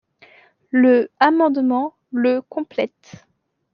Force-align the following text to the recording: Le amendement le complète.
Le 0.71 1.11
amendement 1.19 1.95
le 2.11 2.41
complète. 2.41 3.23